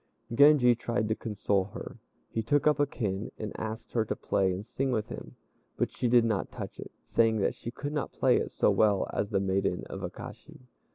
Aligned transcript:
Genji 0.33 0.73
tried 0.73 1.07
to 1.09 1.13
console 1.15 1.65
her. 1.75 1.99
He 2.31 2.41
took 2.41 2.65
up 2.65 2.79
a 2.79 2.87
kin 2.87 3.31
and 3.37 3.51
asked 3.55 3.91
her 3.93 4.03
to 4.05 4.15
play 4.15 4.51
and 4.51 4.65
sing 4.65 4.89
with 4.91 5.09
him; 5.09 5.35
but 5.77 5.91
she 5.91 6.07
did 6.07 6.25
not 6.25 6.51
touch 6.51 6.79
it, 6.79 6.91
saying 7.03 7.37
that 7.41 7.53
she 7.53 7.69
could 7.69 7.93
not 7.93 8.11
play 8.11 8.37
it 8.37 8.49
so 8.49 8.71
well 8.71 9.07
as 9.13 9.29
the 9.29 9.39
maiden 9.39 9.83
of 9.91 10.01
Akashi. 10.01 10.61